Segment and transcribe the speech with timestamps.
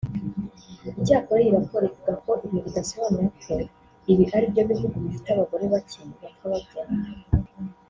[0.99, 3.53] Icyakora iyi raporo ivuga ko ibi bidasobanura ko
[4.11, 6.93] ibi ari byo bihugu bifite abagore bake bapfa babyara